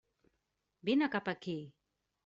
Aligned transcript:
Vine 0.89 1.11
cap 1.17 1.31
aquí! 1.37 1.57